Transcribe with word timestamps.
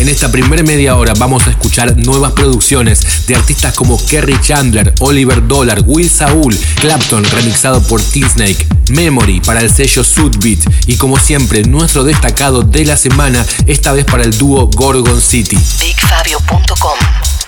En 0.00 0.08
esta 0.08 0.32
primera 0.32 0.62
media 0.62 0.96
hora 0.96 1.12
vamos 1.18 1.46
a 1.46 1.50
escuchar 1.50 1.94
nuevas 1.94 2.32
producciones 2.32 3.26
de 3.26 3.36
artistas 3.36 3.74
como 3.74 4.02
Kerry 4.06 4.40
Chandler, 4.40 4.94
Oliver 5.00 5.46
Dollar, 5.46 5.82
Will 5.84 6.08
Saul, 6.08 6.58
Clapton 6.76 7.22
remixado 7.22 7.82
por 7.82 8.00
T-Snake, 8.00 8.66
Memory 8.92 9.40
para 9.40 9.60
el 9.60 9.70
sello 9.70 10.02
Sudbeat 10.02 10.60
y 10.86 10.96
como 10.96 11.18
siempre 11.18 11.64
nuestro 11.64 12.02
destacado 12.02 12.62
de 12.62 12.86
la 12.86 12.96
semana, 12.96 13.44
esta 13.66 13.92
vez 13.92 14.06
para 14.06 14.22
el 14.22 14.38
dúo 14.38 14.70
Gorgon 14.74 15.20
City. 15.20 15.58
BigFabio.com 15.78 16.98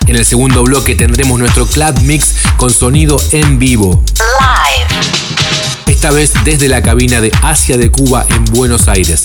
En 0.07 0.17
el 0.17 0.27
segundo 0.27 0.63
bloque 0.63 0.95
tendremos 0.95 1.39
nuestro 1.39 1.65
Club 1.65 2.01
Mix 2.03 2.35
con 2.59 2.69
sonido 2.69 3.19
en 3.33 3.59
vivo. 3.59 4.05
Live. 4.19 5.01
Esta 5.87 6.11
vez 6.11 6.33
desde 6.45 6.69
la 6.69 6.83
cabina 6.83 7.23
de 7.23 7.33
Asia 7.41 7.79
de 7.79 7.91
Cuba 7.91 8.27
en 8.29 8.45
Buenos 8.45 8.89
Aires. 8.89 9.25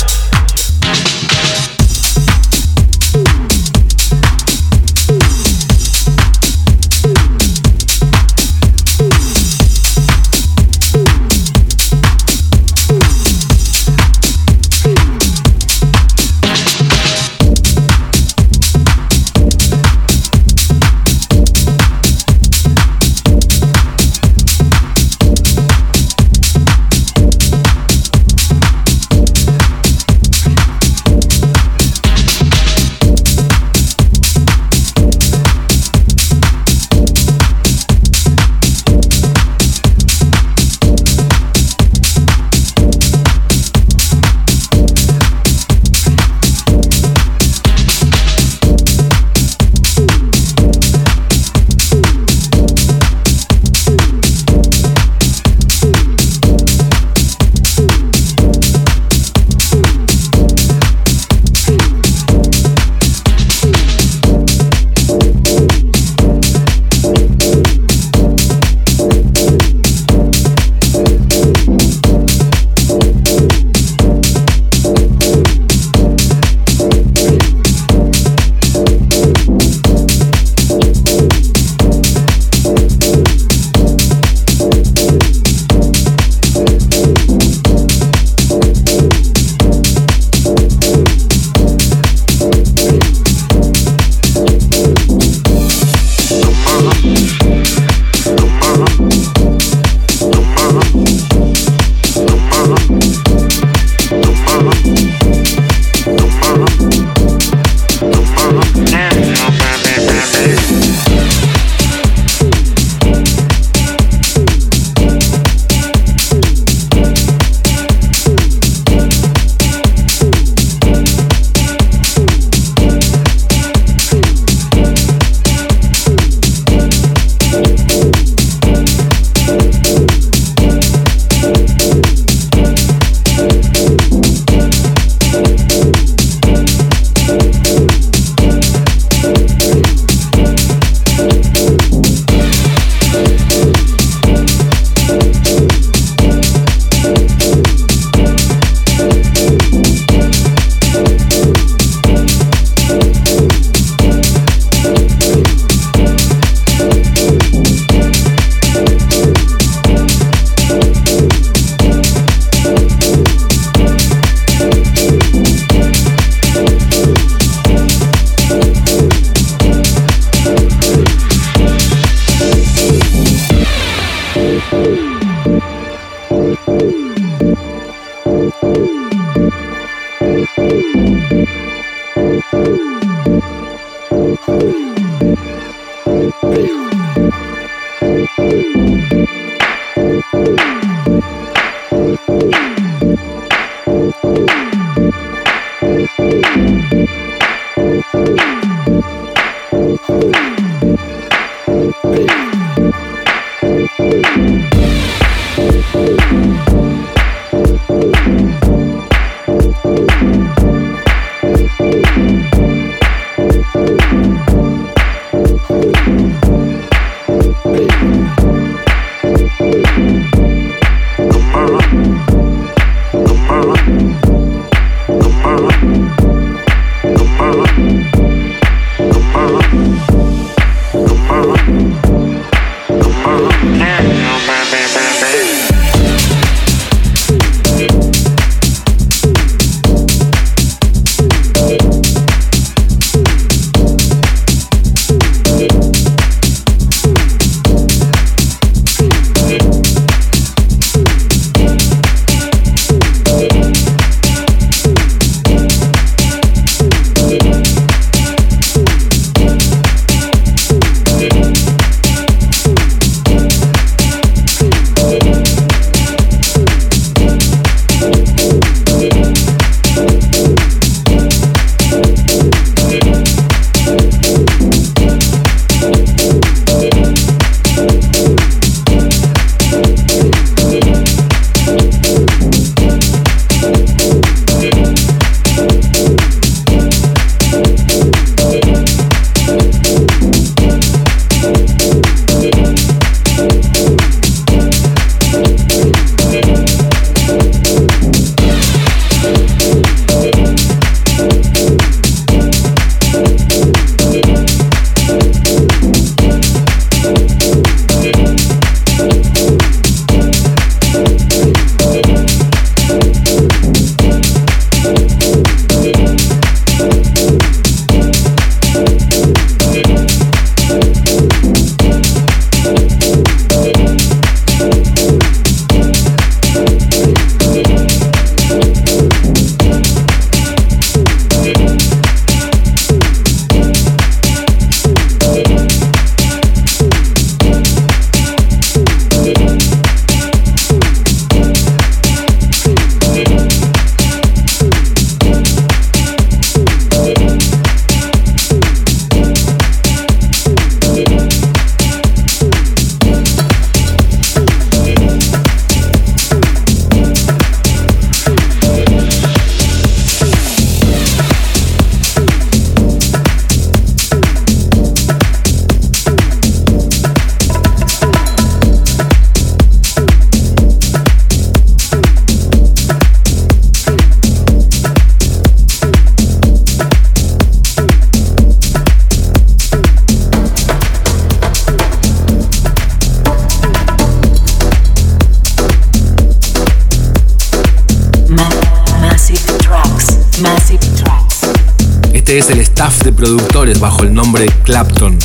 Productores 393.21 393.79
bajo 393.79 394.01
el 394.01 394.15
nombre 394.15 394.47
Clapton, 394.63 395.19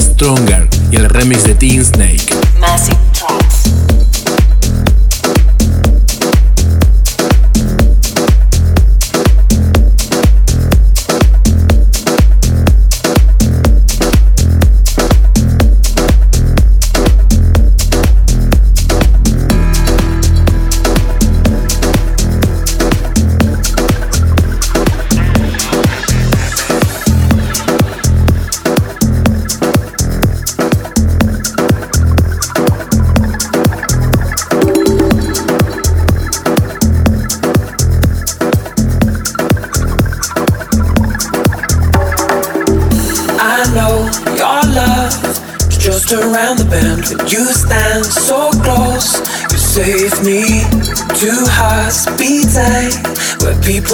Stronger 0.00 0.68
y 0.92 0.96
el 0.96 1.08
remix 1.08 1.42
de 1.42 1.56
Teen 1.56 1.84
Snake. 1.84 2.24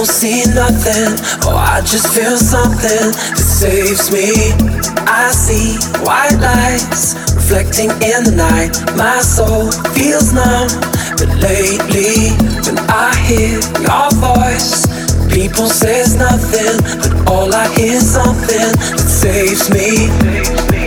People 0.03 0.13
see 0.13 0.43
nothing. 0.53 1.15
Oh, 1.43 1.55
I 1.55 1.79
just 1.81 2.07
feel 2.13 2.35
something 2.37 3.11
that 3.11 3.37
saves 3.37 4.11
me. 4.11 4.51
I 5.07 5.31
see 5.31 5.79
white 6.03 6.35
lights 6.43 7.15
reflecting 7.33 7.89
in 8.03 8.23
the 8.27 8.33
night. 8.35 8.75
My 8.97 9.19
soul 9.21 9.71
feels 9.95 10.33
numb, 10.33 10.67
but 11.15 11.29
lately 11.39 12.35
when 12.65 12.77
I 12.89 13.15
hear 13.23 13.59
your 13.79 14.09
voice, 14.19 14.83
people 15.31 15.67
says 15.67 16.15
nothing, 16.15 16.83
but 16.99 17.31
all 17.31 17.53
I 17.53 17.67
hear 17.75 17.93
is 17.93 18.11
something 18.11 18.71
that 18.75 19.07
saves 19.07 19.69
me. 19.69 20.82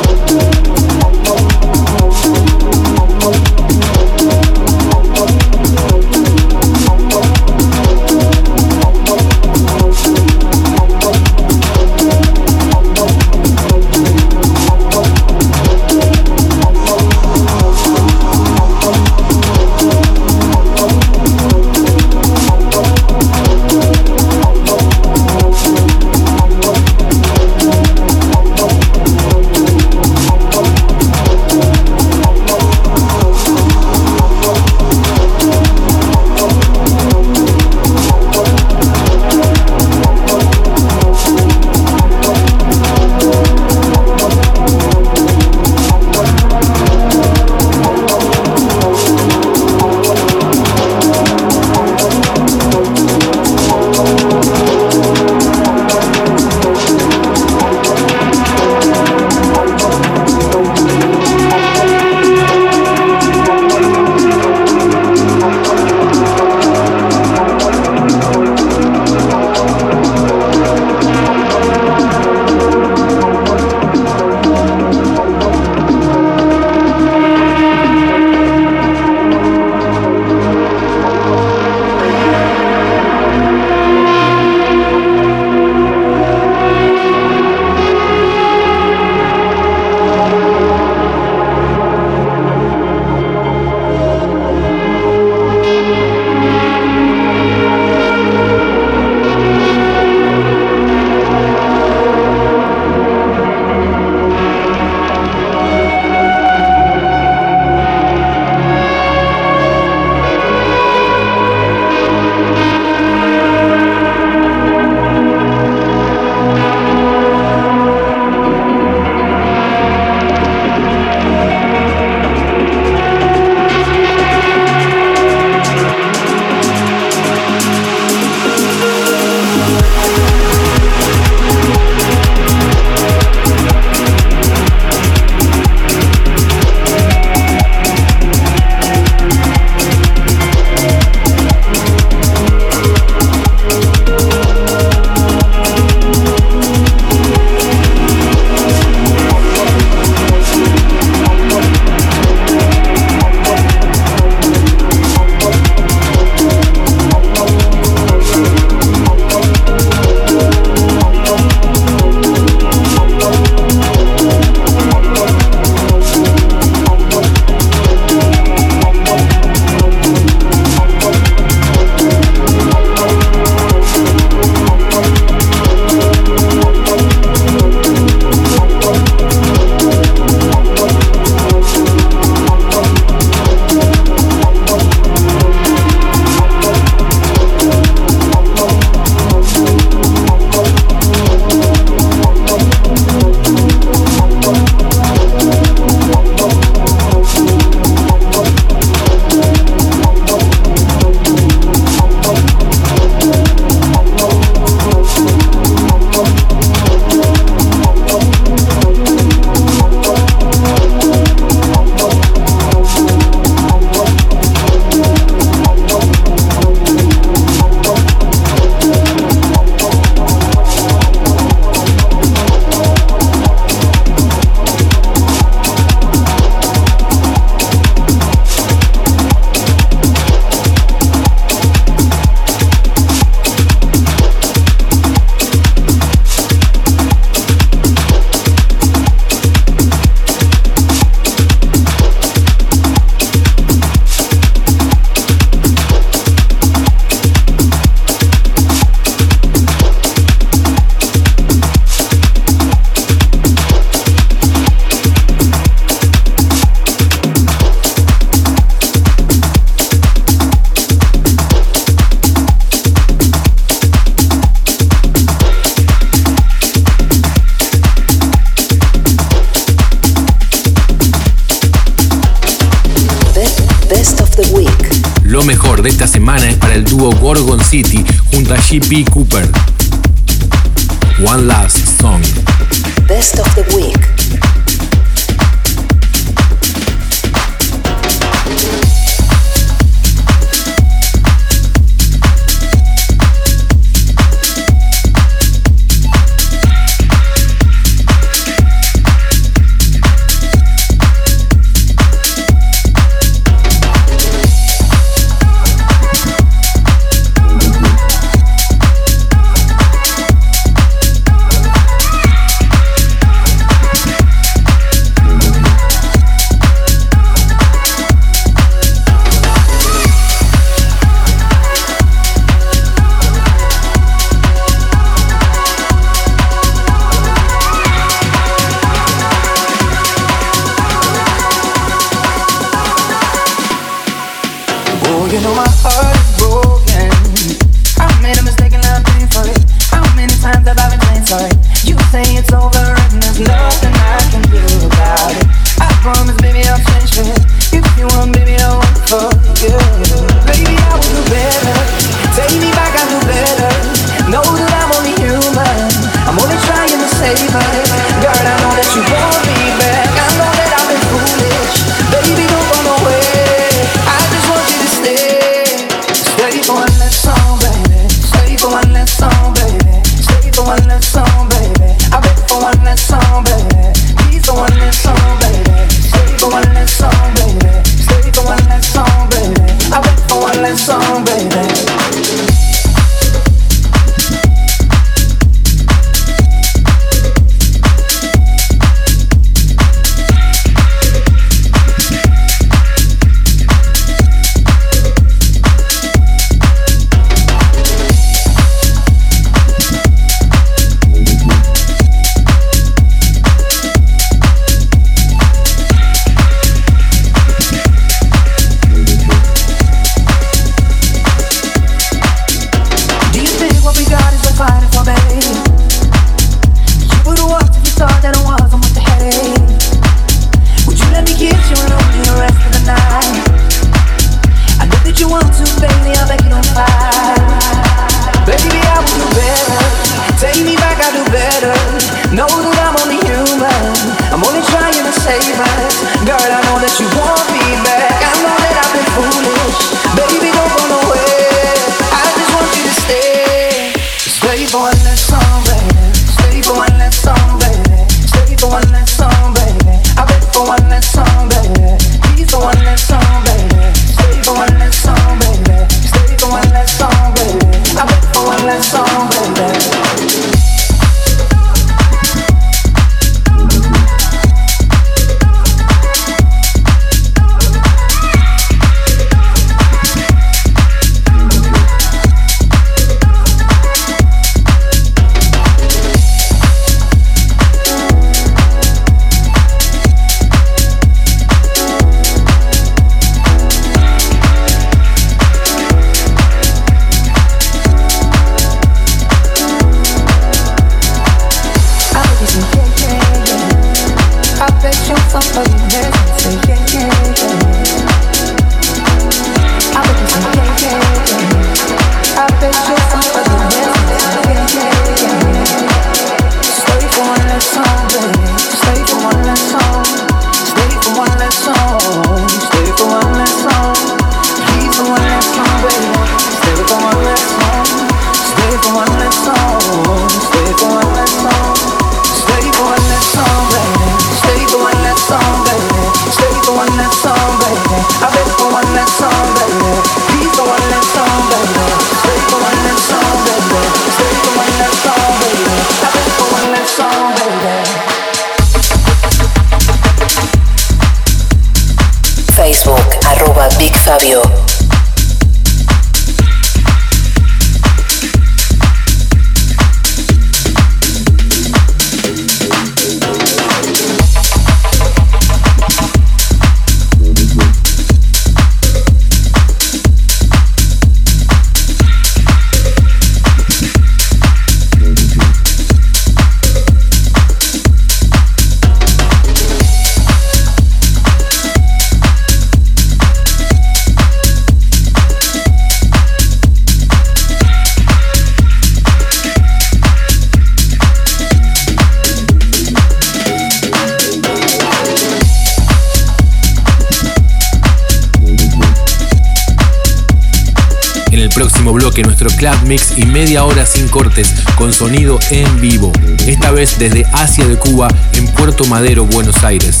Nuestro 592.40 592.58
Club 592.58 592.88
Mix 592.88 593.18
y 593.18 593.26
media 593.26 593.64
hora 593.64 593.84
sin 593.84 594.08
cortes 594.08 594.48
con 594.76 594.92
sonido 594.92 595.38
en 595.50 595.80
vivo. 595.80 596.10
Esta 596.46 596.70
vez 596.70 596.98
desde 596.98 597.26
Asia 597.32 597.66
de 597.66 597.76
Cuba 597.76 598.08
en 598.34 598.46
Puerto 598.52 598.84
Madero, 598.86 599.26
Buenos 599.26 599.62
Aires. 599.62 600.00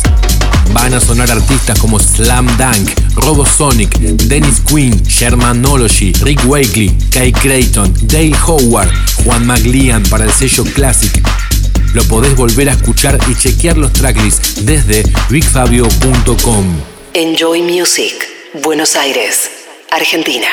Van 0.72 0.94
a 0.94 1.00
sonar 1.00 1.30
artistas 1.30 1.78
como 1.78 1.98
Slam 1.98 2.46
Dunk, 2.56 2.90
Robosonic, 3.16 3.98
Dennis 3.98 4.60
Quinn, 4.60 5.02
Shermanology, 5.02 6.12
Rick 6.22 6.42
Wakely, 6.46 6.96
Kai 7.10 7.32
Creighton, 7.32 7.92
Dale 8.02 8.36
Howard, 8.46 8.90
Juan 9.24 9.46
McLean 9.46 10.02
para 10.04 10.24
el 10.24 10.32
sello 10.32 10.64
Classic. 10.64 11.22
Lo 11.92 12.02
podés 12.04 12.34
volver 12.36 12.70
a 12.70 12.72
escuchar 12.72 13.18
y 13.28 13.34
chequear 13.34 13.76
los 13.76 13.92
tracklists 13.92 14.64
desde 14.64 15.02
bigfabio.com. 15.28 16.66
Enjoy 17.12 17.62
Music, 17.62 18.14
Buenos 18.62 18.96
Aires, 18.96 19.50
Argentina. 19.90 20.46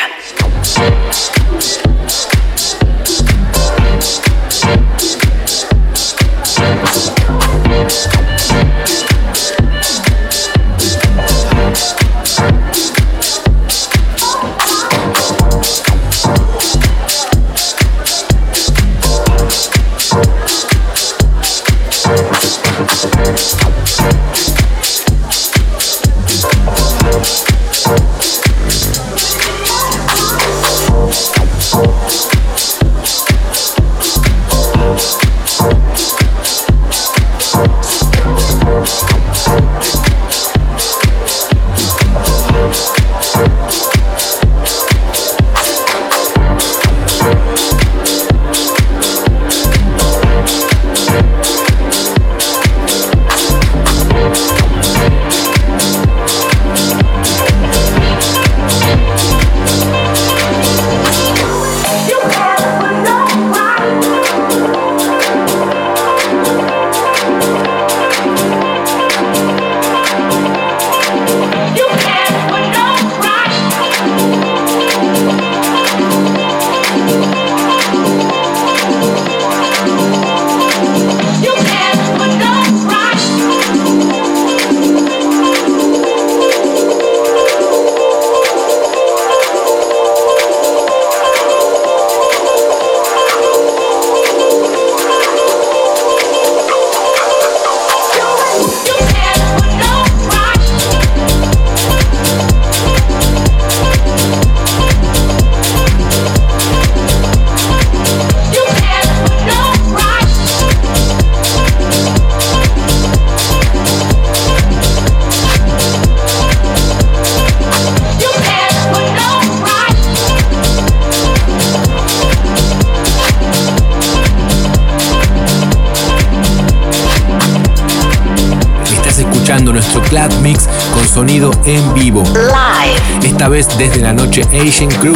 Sonido 131.17 131.49
en 131.65 131.93
vivo. 131.95 132.23
Live. 132.35 133.27
Esta 133.27 133.49
vez 133.49 133.67
desde 133.77 134.01
la 134.01 134.13
noche 134.13 134.43
Asian 134.53 134.89
Crew 134.99 135.15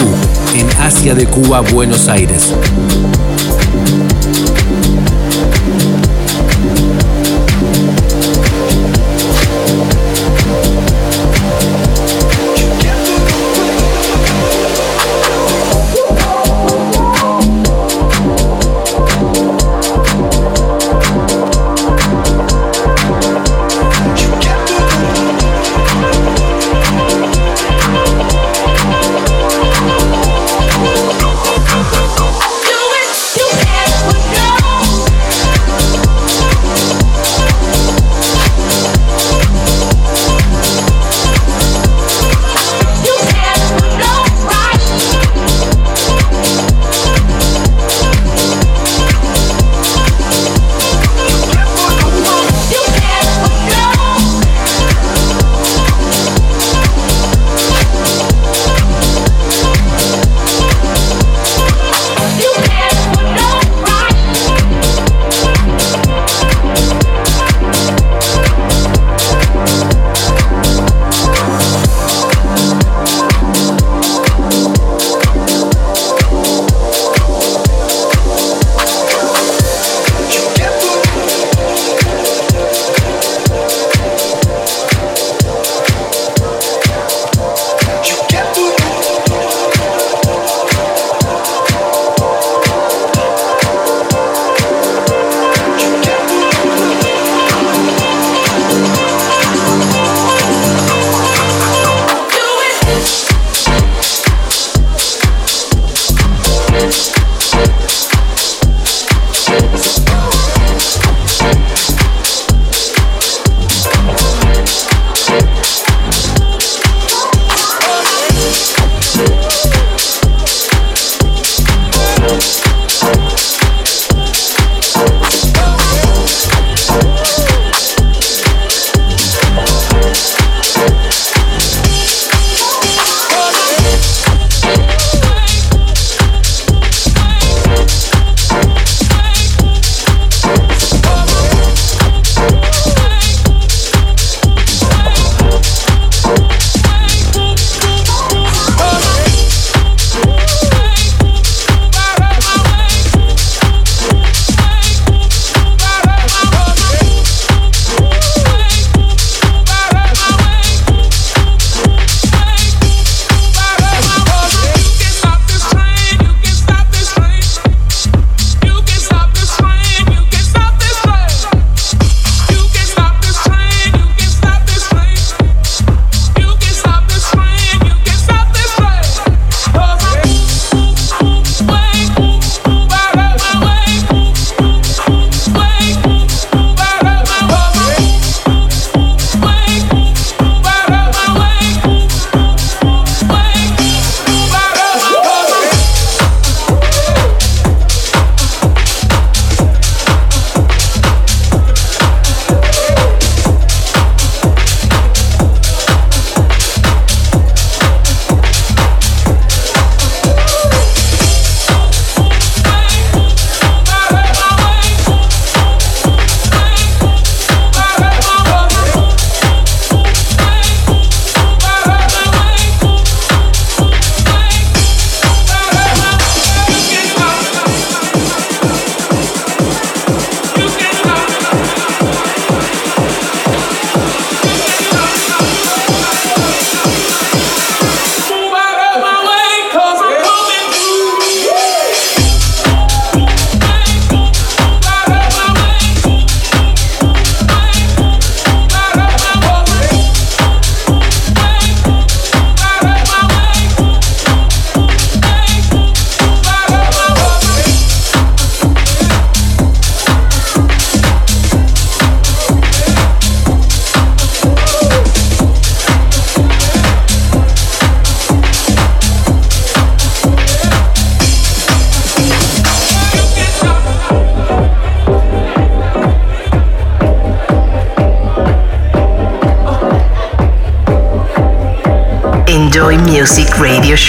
en 0.55 0.67
Asia 0.81 1.13
de 1.13 1.27
Cuba, 1.27 1.61
Buenos 1.61 2.07
Aires. 2.07 2.51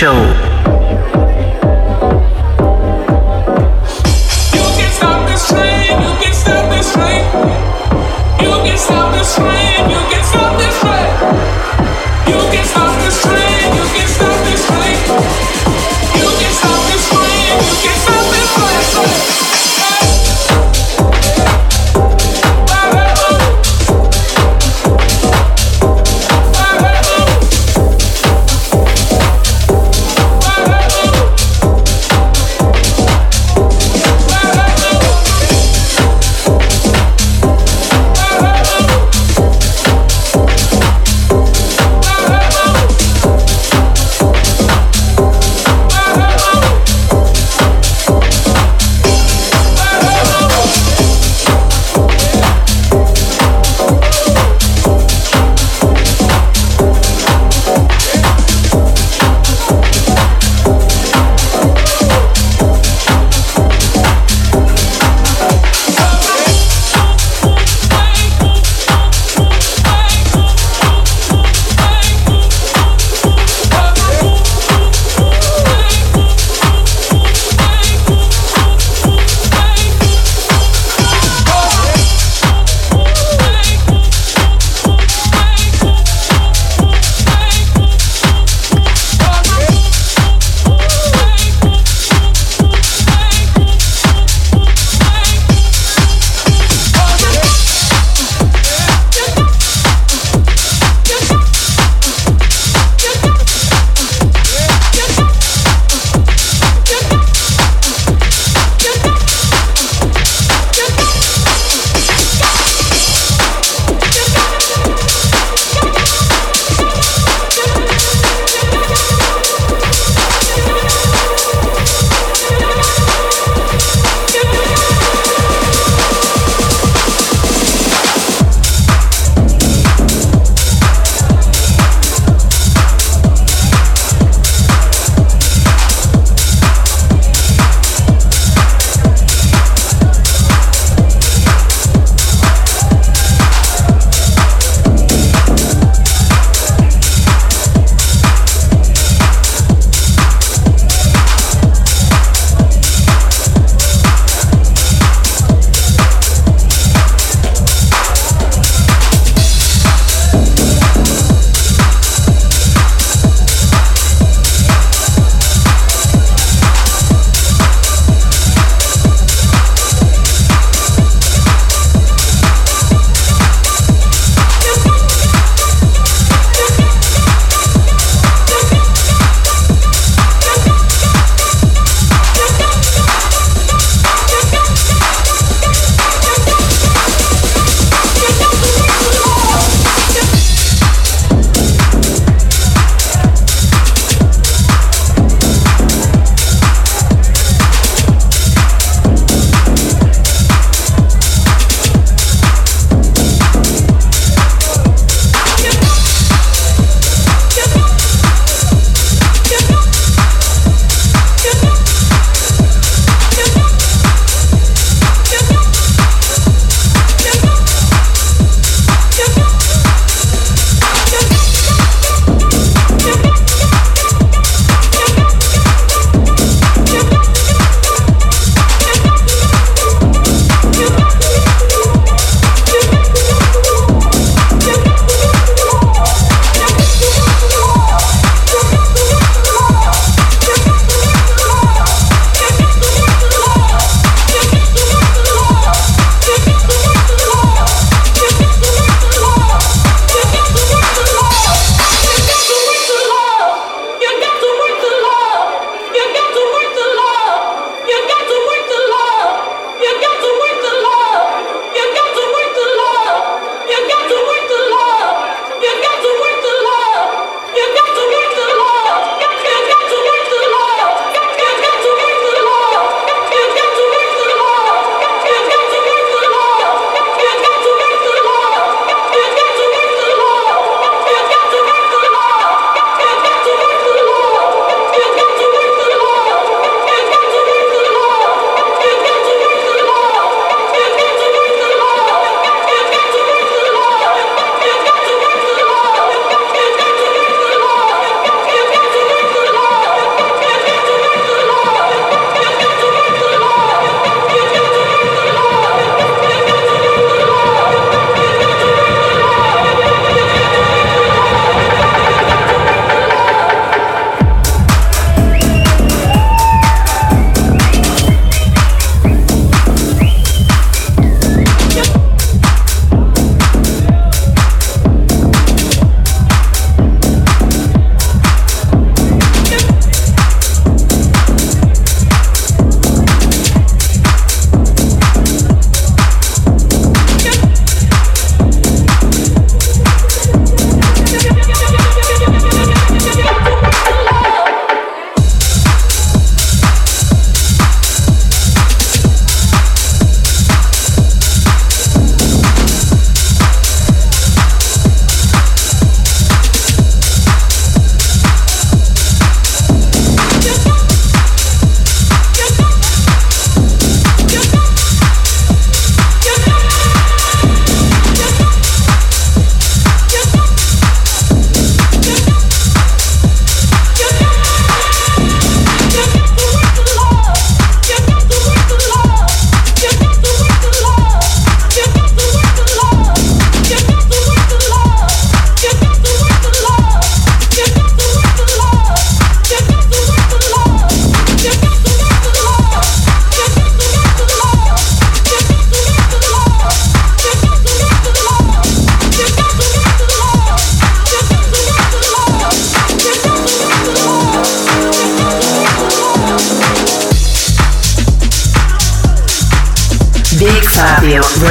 Show. 0.02 0.41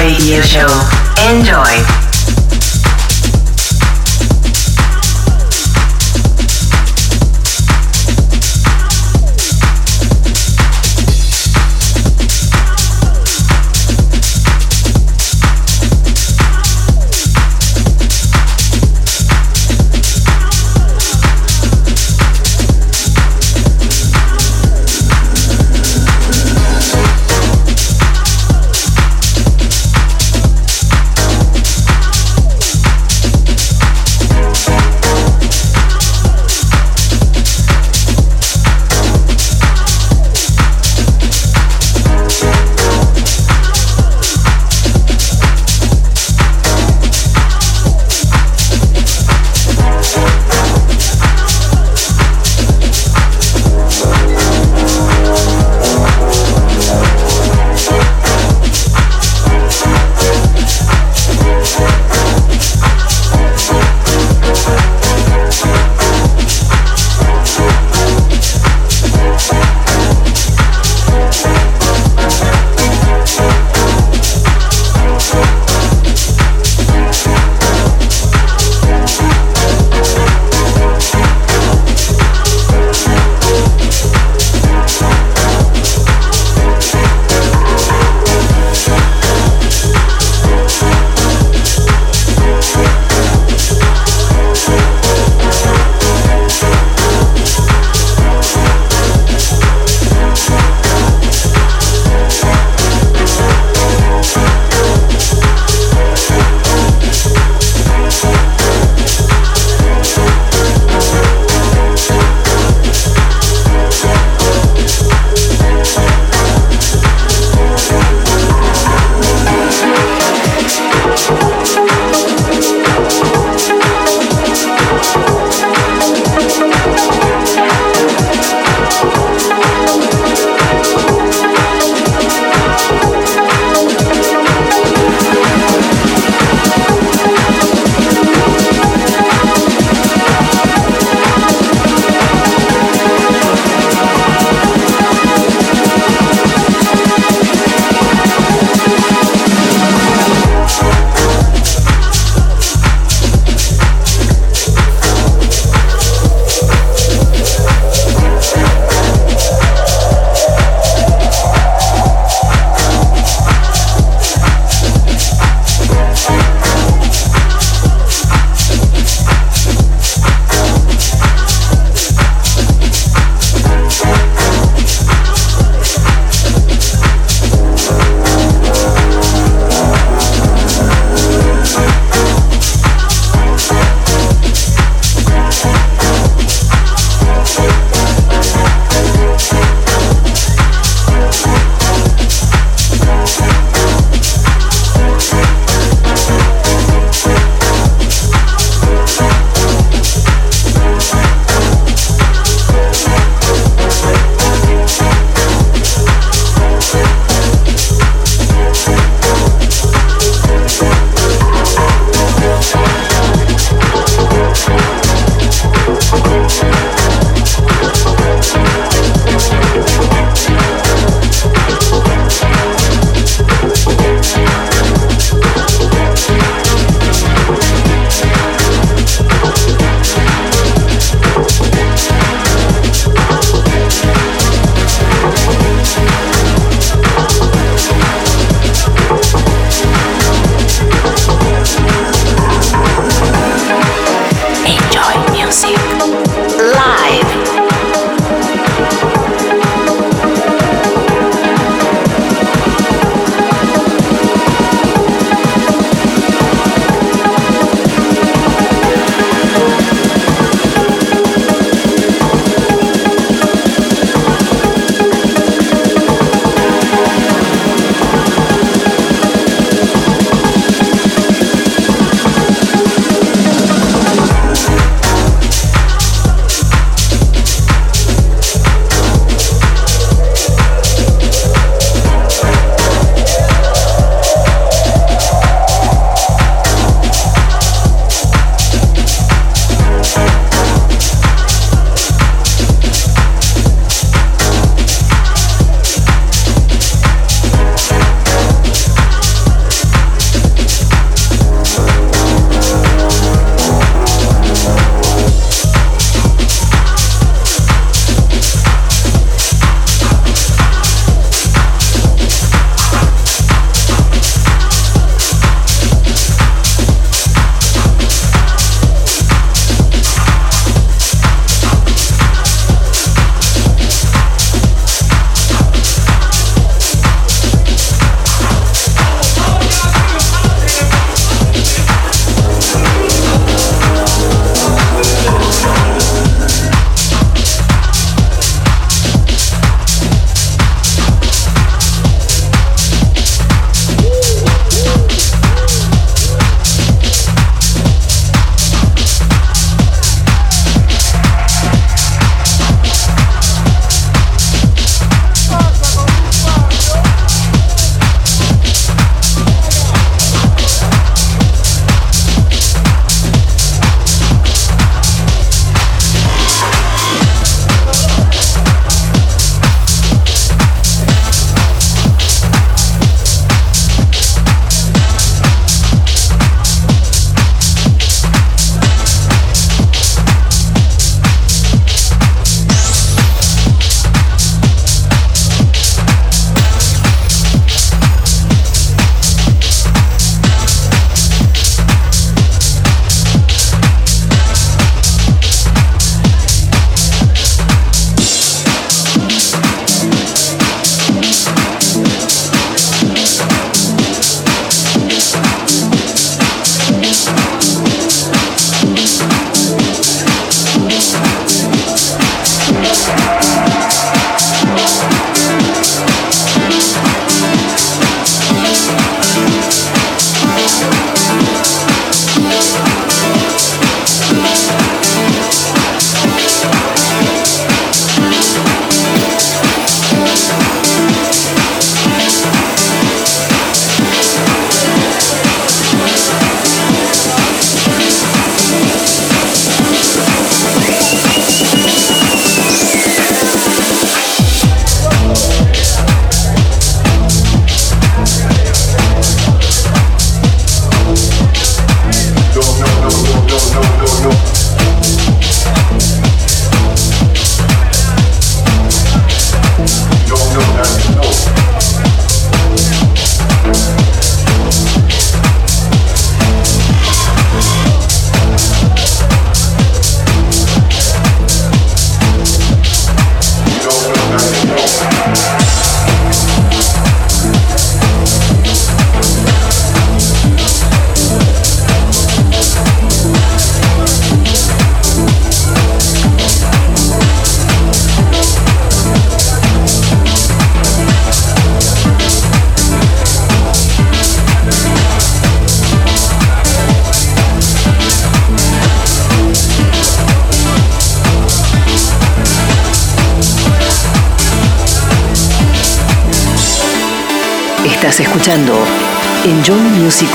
Radio 0.02 0.42
show. 0.42 0.68
Enjoy. 1.30 2.11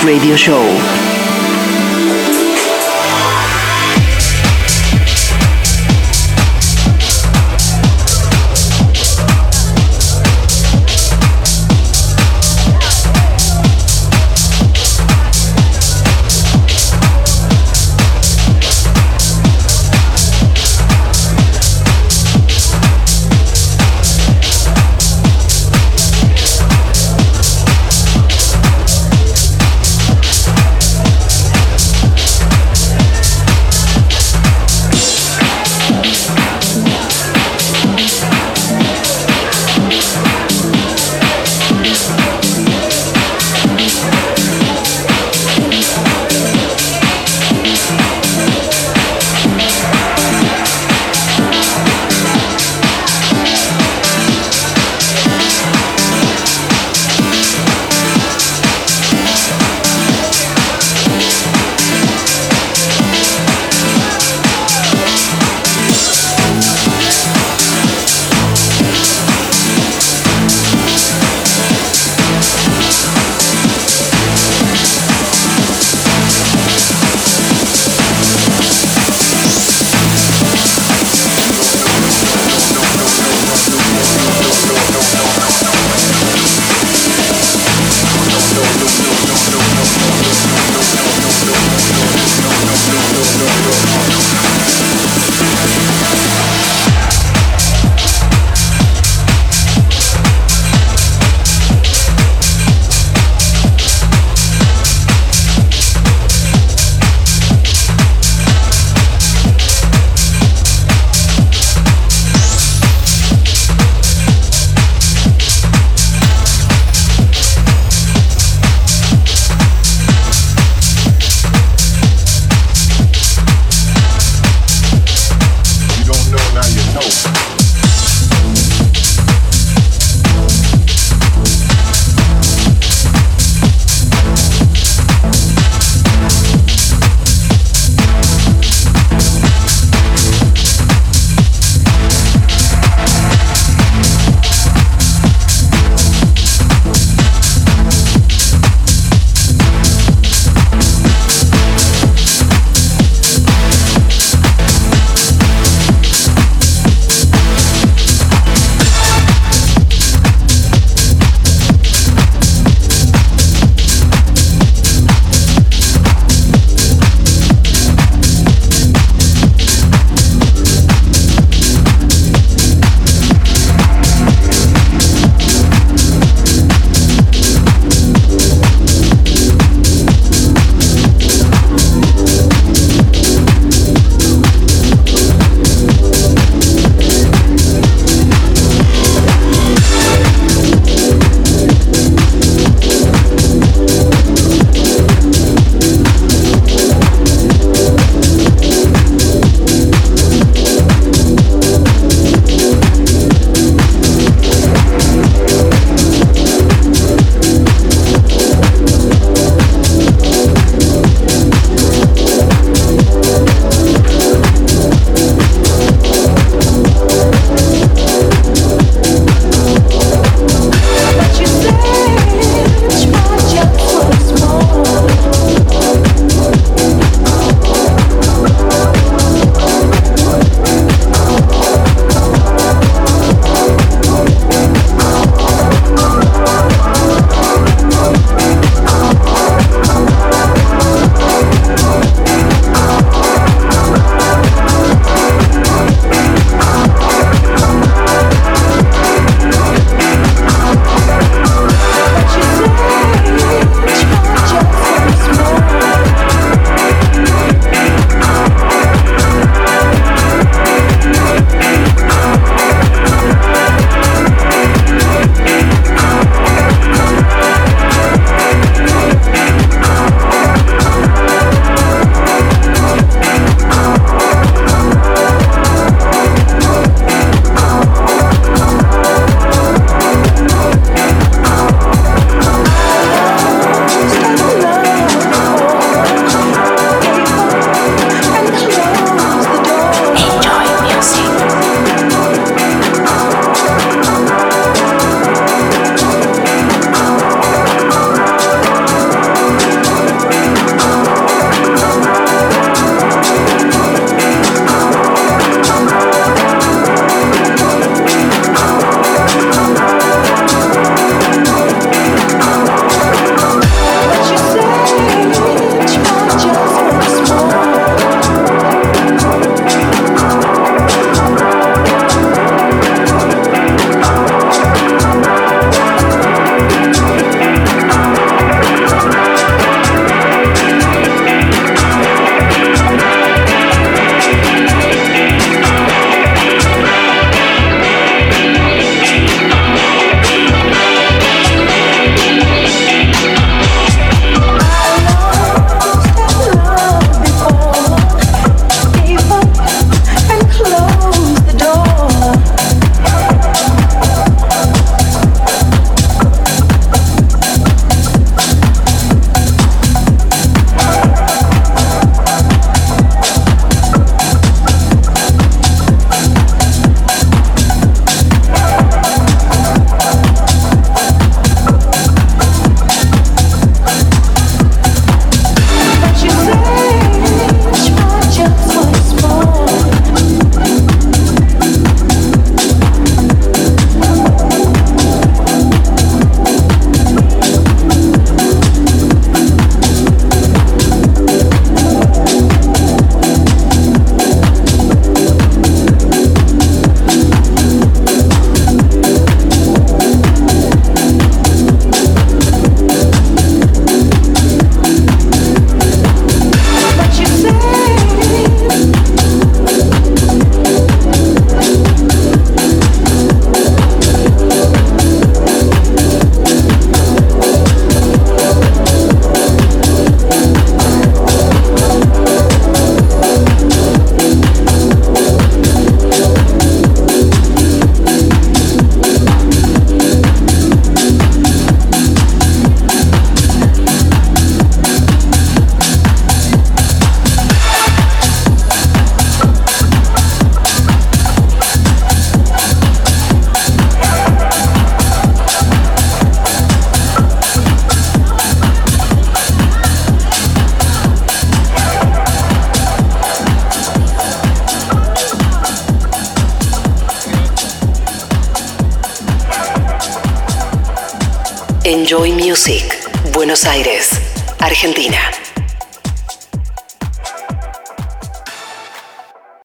Radio 0.06 0.36
Show. 0.36 1.05